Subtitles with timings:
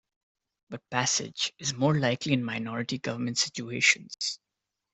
[0.71, 4.39] But passage is more likely in minority government situations.